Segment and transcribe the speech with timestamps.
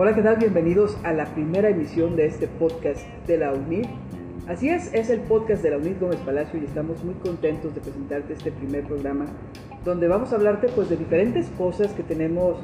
[0.00, 0.36] Hola, ¿qué tal?
[0.36, 3.84] Bienvenidos a la primera emisión de este podcast de la UNID.
[4.46, 7.80] Así es, es el podcast de la UNID Gómez Palacio y estamos muy contentos de
[7.80, 9.26] presentarte este primer programa
[9.84, 12.58] donde vamos a hablarte pues de diferentes cosas que tenemos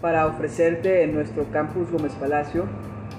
[0.00, 2.66] para ofrecerte en nuestro campus Gómez Palacio.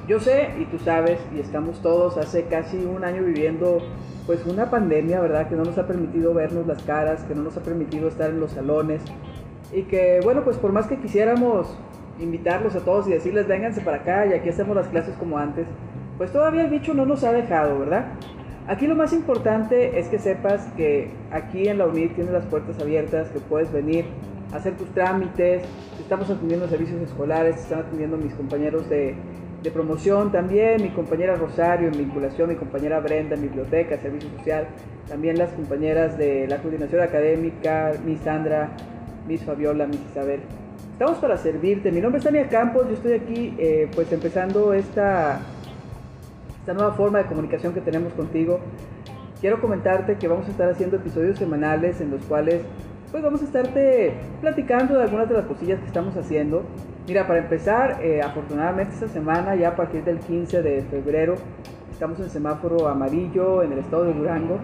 [0.08, 3.80] Yo sé y tú sabes y estamos todos hace casi un año viviendo
[4.28, 5.50] pues una pandemia, ¿verdad?
[5.50, 8.40] Que no nos ha permitido vernos las caras, que no nos ha permitido estar en
[8.40, 9.02] los salones
[9.74, 11.78] y que bueno pues por más que quisiéramos
[12.20, 15.66] invitarlos a todos y decirles vénganse para acá y aquí hacemos las clases como antes,
[16.18, 18.06] pues todavía el bicho no nos ha dejado, ¿verdad?
[18.68, 22.80] Aquí lo más importante es que sepas que aquí en la UNID tienes las puertas
[22.80, 24.06] abiertas, que puedes venir
[24.54, 25.64] a hacer tus trámites,
[26.00, 29.16] estamos atendiendo servicios escolares, están atendiendo mis compañeros de,
[29.64, 34.68] de promoción también, mi compañera Rosario en vinculación, mi compañera Brenda en biblioteca, servicio social,
[35.08, 38.70] también las compañeras de la coordinación académica, mi Sandra,
[39.28, 40.42] Miss Fabiola, Miss Isabel.
[40.94, 41.92] Estamos para servirte.
[41.92, 42.88] Mi nombre es Tania Campos.
[42.88, 45.40] Yo estoy aquí, eh, pues empezando esta,
[46.60, 48.60] esta nueva forma de comunicación que tenemos contigo.
[49.40, 52.62] Quiero comentarte que vamos a estar haciendo episodios semanales en los cuales,
[53.12, 56.64] pues vamos a estarte platicando de algunas de las cosillas que estamos haciendo.
[57.08, 61.36] Mira, para empezar, eh, afortunadamente esta semana, ya a partir del 15 de febrero,
[61.92, 64.60] estamos en semáforo amarillo en el estado de Durango.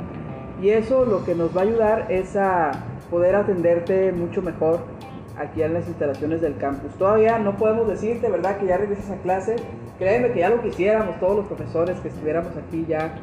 [0.62, 2.72] Y eso lo que nos va a ayudar es a
[3.10, 4.97] poder atenderte mucho mejor
[5.38, 6.94] aquí en las instalaciones del campus.
[6.96, 9.56] Todavía no podemos decirte, ¿verdad?, que ya regreses a clase.
[9.98, 13.16] Créeme que ya lo quisiéramos todos los profesores que estuviéramos aquí ya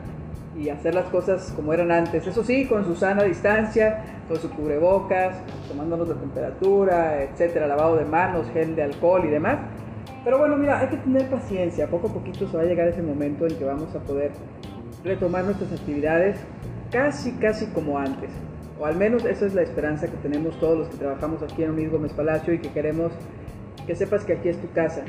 [0.57, 2.27] y hacer las cosas como eran antes.
[2.27, 5.37] Eso sí, con su sana distancia, con su cubrebocas,
[5.69, 9.59] tomándonos de temperatura, etcétera, lavado de manos, gel de alcohol y demás.
[10.25, 11.89] Pero bueno, mira, hay que tener paciencia.
[11.89, 14.31] Poco a poquito se va a llegar ese momento en que vamos a poder
[15.03, 16.39] retomar nuestras actividades
[16.91, 18.31] casi, casi como antes
[18.79, 21.71] o al menos esa es la esperanza que tenemos todos los que trabajamos aquí en
[21.71, 23.13] Unid Gómez Palacio y que queremos
[23.87, 25.05] que sepas que aquí es tu casa.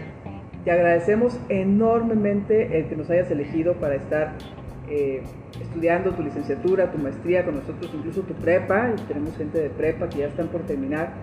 [0.63, 4.33] Te agradecemos enormemente el que nos hayas elegido para estar
[4.89, 5.21] eh,
[5.59, 8.93] estudiando tu licenciatura, tu maestría con nosotros, incluso tu prepa.
[9.07, 11.13] Tenemos gente de prepa que ya están por terminar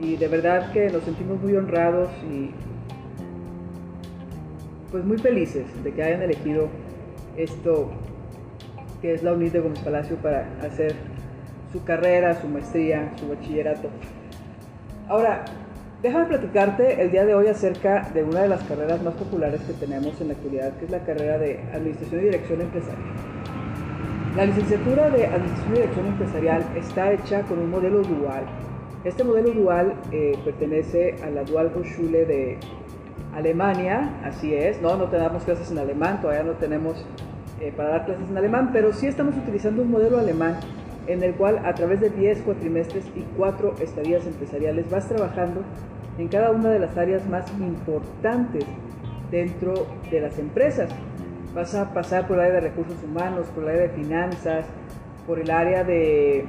[0.00, 2.50] y de verdad que nos sentimos muy honrados y
[4.90, 6.68] pues muy felices de que hayan elegido
[7.36, 7.90] esto
[9.00, 10.94] que es la UNID de Gómez Palacio para hacer
[11.76, 13.90] su carrera, su maestría, su bachillerato.
[15.08, 15.44] Ahora,
[16.02, 19.74] déjame platicarte el día de hoy acerca de una de las carreras más populares que
[19.74, 23.04] tenemos en la actualidad, que es la carrera de Administración y Dirección Empresarial.
[24.36, 28.44] La licenciatura de Administración y Dirección Empresarial está hecha con un modelo dual.
[29.04, 32.58] Este modelo dual eh, pertenece a la Dual Hochschule de
[33.34, 37.04] Alemania, así es, no, no tenemos clases en alemán, todavía no tenemos
[37.60, 40.56] eh, para dar clases en alemán, pero sí estamos utilizando un modelo alemán
[41.06, 45.62] en el cual a través de 10 cuatrimestres y 4 estadías empresariales vas trabajando
[46.18, 48.64] en cada una de las áreas más importantes
[49.30, 50.90] dentro de las empresas.
[51.54, 54.66] Vas a pasar por el área de recursos humanos, por el área de finanzas,
[55.26, 56.46] por el área de eh,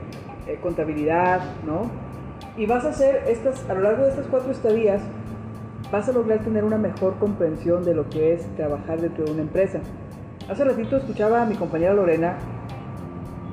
[0.62, 1.90] contabilidad, ¿no?
[2.58, 5.02] Y vas a hacer estas, a lo largo de estas cuatro estadías,
[5.92, 9.42] vas a lograr tener una mejor comprensión de lo que es trabajar dentro de una
[9.42, 9.80] empresa.
[10.50, 12.38] Hace ratito escuchaba a mi compañera Lorena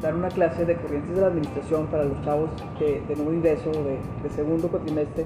[0.05, 4.31] dar una clase de corrientes de la administración para los chavos de, nuevo ingreso, de,
[4.31, 5.25] segundo cuatrimestre.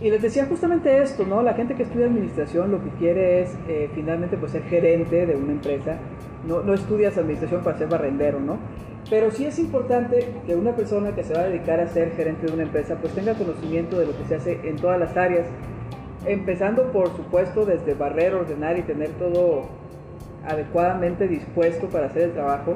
[0.00, 1.42] Y les decía justamente esto, ¿no?
[1.42, 5.36] La gente que estudia administración lo que quiere es eh, finalmente pues ser gerente de
[5.36, 5.96] una empresa.
[6.44, 8.58] No, no estudias administración para ser barrendero, ¿no?
[9.08, 12.46] Pero sí es importante que una persona que se va a dedicar a ser gerente
[12.46, 15.46] de una empresa pues tenga conocimiento de lo que se hace en todas las áreas.
[16.26, 19.66] Empezando por supuesto desde barrer, ordenar y tener todo
[20.44, 22.74] adecuadamente dispuesto para hacer el trabajo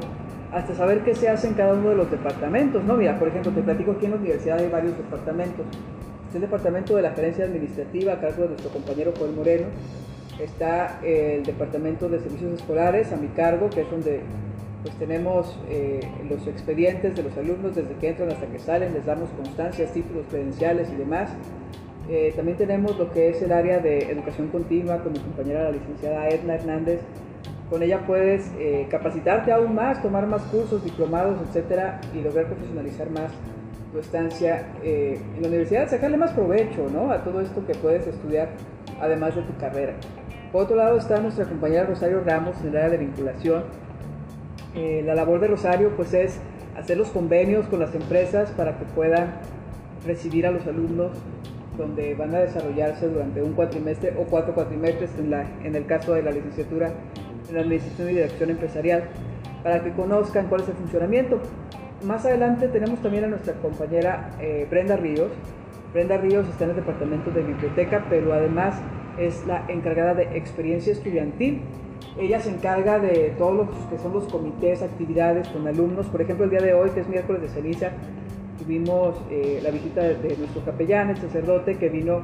[0.52, 2.96] hasta saber qué se hace en cada uno de los departamentos, ¿no?
[2.96, 5.66] Mira, por ejemplo, te platico aquí en la universidad hay varios departamentos.
[6.26, 9.66] Está el departamento de la gerencia administrativa a cargo de nuestro compañero Joel Moreno.
[10.38, 14.20] Está el departamento de servicios escolares a mi cargo, que es donde
[14.82, 19.04] pues tenemos eh, los expedientes de los alumnos desde que entran hasta que salen, les
[19.04, 21.30] damos constancias, títulos, credenciales y demás.
[22.08, 25.72] Eh, también tenemos lo que es el área de educación continua con mi compañera la
[25.72, 27.00] licenciada Edna Hernández,
[27.70, 33.10] con ella puedes eh, capacitarte aún más, tomar más cursos, diplomados, etcétera, y lograr profesionalizar
[33.10, 33.30] más
[33.92, 37.10] tu estancia eh, en la universidad, sacarle más provecho ¿no?
[37.10, 38.50] a todo esto que puedes estudiar
[39.00, 39.94] además de tu carrera.
[40.52, 43.64] Por otro lado está nuestra compañera Rosario Ramos en el área de vinculación.
[44.74, 46.40] Eh, la labor de Rosario pues es
[46.76, 49.34] hacer los convenios con las empresas para que puedan
[50.06, 51.12] recibir a los alumnos
[51.76, 56.30] donde van a desarrollarse durante un cuatrimestre o cuatro cuatrimestres en, el caso de la
[56.30, 56.90] licenciatura
[57.48, 59.04] en la Administración y Dirección Empresarial,
[59.62, 61.40] para que conozcan cuál es el funcionamiento.
[62.04, 65.30] Más adelante tenemos también a nuestra compañera eh, Brenda Ríos.
[65.92, 68.76] Brenda Ríos está en el departamento de biblioteca, pero además
[69.18, 71.62] es la encargada de experiencia estudiantil.
[72.18, 76.06] Ella se encarga de todos los que son los comités, actividades con alumnos.
[76.06, 77.90] Por ejemplo, el día de hoy, que es miércoles de ceniza,
[78.58, 82.22] tuvimos eh, la visita de, nuestro capellán, el sacerdote, que vino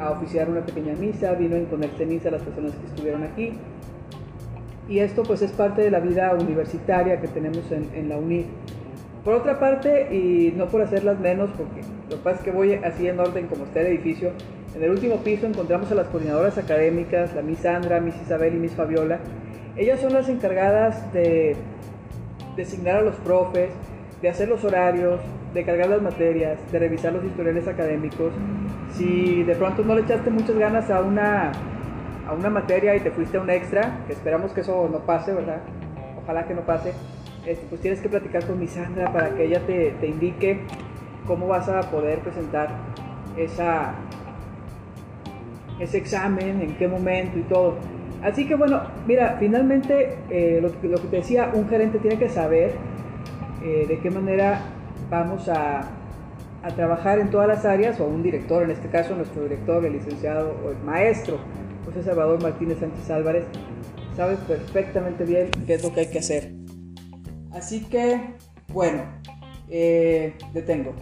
[0.00, 3.52] a oficiar una pequeña misa, vino a imponer ceniza a las personas que estuvieron aquí.
[4.88, 8.44] Y esto pues es parte de la vida universitaria que tenemos en, la UNID.
[9.24, 12.74] Por otra parte, y no por hacerlas menos, porque lo que pasa es que voy
[12.74, 14.32] así en orden como está el edificio,
[14.74, 18.58] en el último piso encontramos a las coordinadoras académicas, la Miss Sandra, Miss Isabel y
[18.58, 19.20] Miss Fabiola.
[19.76, 21.56] Ellas son las encargadas de
[22.56, 23.70] designar a los profes,
[24.20, 25.20] de hacer los horarios,
[25.52, 28.32] de cargar las materias, de revisar los historiales académicos.
[28.92, 31.52] Si de pronto no le echaste muchas ganas a una,
[32.34, 35.60] una materia y te fuiste a un extra, que esperamos que eso no pase, ¿verdad?
[36.22, 36.92] Ojalá que no pase
[37.46, 40.60] este, pues tienes que platicar con mi Sandra para que ella te, te, indique
[41.26, 42.70] cómo vas a poder presentar
[43.36, 43.94] esa,
[45.80, 47.74] ese examen, en qué momento y todo.
[48.22, 52.28] Así que bueno, mira, finalmente eh, lo, lo, que te decía, un gerente tiene que
[52.28, 52.74] saber
[53.64, 54.60] eh, de qué manera
[55.10, 55.80] vamos a,
[56.62, 59.94] a, trabajar en todas las áreas, o un director, en este caso nuestro director, el
[59.94, 61.38] licenciado o el maestro,
[61.92, 63.44] José Salvador Martínez Sánchez Álvarez,
[64.16, 66.52] sabe perfectamente bien qué es lo que hay que hacer.
[67.52, 68.34] Así que,
[68.68, 69.02] bueno,
[69.68, 70.94] eh, detengo.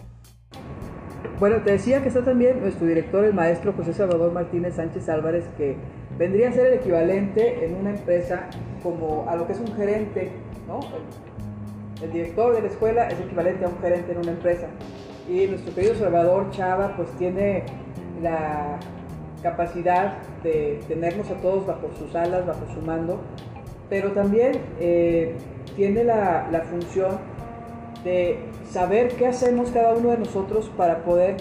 [1.39, 5.45] Bueno, te decía que está también nuestro director, el maestro José Salvador Martínez Sánchez Álvarez,
[5.57, 5.75] que
[6.17, 8.49] vendría a ser el equivalente en una empresa
[8.83, 10.31] como a lo que es un gerente,
[10.67, 10.79] ¿no?
[11.99, 14.67] El, el director de la escuela es equivalente a un gerente en una empresa.
[15.29, 17.63] Y nuestro querido Salvador Chava, pues tiene
[18.21, 18.79] la
[19.41, 23.19] capacidad de tenernos a todos bajo sus alas, bajo su mando,
[23.89, 25.35] pero también eh,
[25.75, 27.17] tiene la, la, función
[28.03, 28.39] de
[28.69, 31.37] saber qué hacemos cada uno de nosotros para poder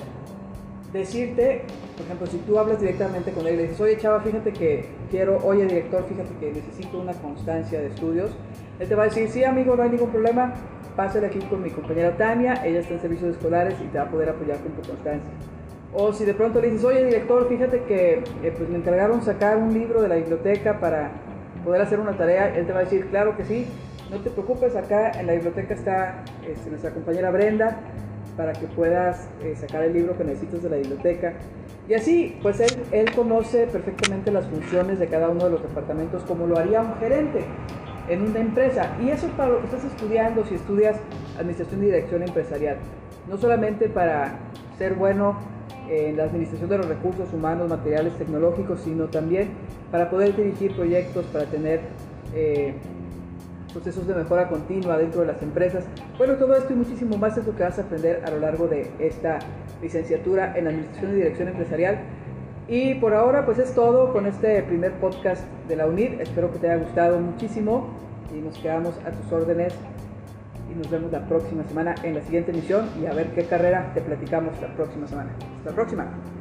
[0.92, 1.62] decirte,
[1.96, 4.86] por ejemplo, si tú hablas directamente con él y le dices, oye chava, fíjate que
[5.10, 8.30] quiero, oye director, fíjate que necesito una constancia de estudios,
[8.78, 10.54] él te va a decir, sí amigo, no hay ningún problema,
[10.96, 14.10] pásale aquí con mi compañera Tania, ella está en servicios escolares y te va a
[14.10, 15.30] poder apoyar con tu constancia.
[15.92, 19.56] O si de pronto le dices, oye director, fíjate que eh, pues me encargaron sacar
[19.56, 21.10] un libro de la biblioteca para
[21.64, 23.66] poder hacer una tarea, él te va a decir, claro que sí,
[24.10, 27.76] no te preocupes, acá en la biblioteca está este, nuestra compañera Brenda
[28.36, 31.34] para que puedas eh, sacar el libro que necesitas de la biblioteca.
[31.88, 36.22] Y así, pues él, él conoce perfectamente las funciones de cada uno de los departamentos
[36.22, 37.44] como lo haría un gerente
[38.08, 38.96] en una empresa.
[39.02, 40.96] Y eso para lo que estás estudiando, si estudias
[41.38, 42.76] Administración y Dirección Empresarial.
[43.28, 44.38] No solamente para
[44.78, 45.36] ser bueno
[45.90, 49.50] en la administración de los recursos humanos, materiales, tecnológicos, sino también
[49.90, 51.80] para poder dirigir proyectos, para tener
[52.34, 52.74] eh,
[53.72, 55.84] procesos de mejora continua dentro de las empresas.
[56.16, 58.68] Bueno, todo esto y muchísimo más es lo que vas a aprender a lo largo
[58.68, 59.40] de esta
[59.82, 61.98] licenciatura en Administración y Dirección Empresarial.
[62.68, 66.20] Y por ahora pues es todo con este primer podcast de la UNID.
[66.20, 67.88] Espero que te haya gustado muchísimo
[68.32, 69.74] y nos quedamos a tus órdenes
[70.70, 73.90] y nos vemos la próxima semana en la siguiente emisión y a ver qué carrera
[73.92, 75.30] te platicamos la próxima semana.
[75.60, 76.39] Hasta la próxima.